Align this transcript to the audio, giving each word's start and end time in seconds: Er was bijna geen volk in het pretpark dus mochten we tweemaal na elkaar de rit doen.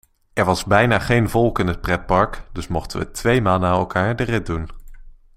Er 0.33 0.45
was 0.45 0.63
bijna 0.65 0.99
geen 0.99 1.29
volk 1.29 1.59
in 1.59 1.67
het 1.67 1.81
pretpark 1.81 2.43
dus 2.51 2.67
mochten 2.67 2.99
we 2.99 3.11
tweemaal 3.11 3.59
na 3.59 3.71
elkaar 3.71 4.15
de 4.15 4.23
rit 4.23 4.45
doen. 4.45 4.69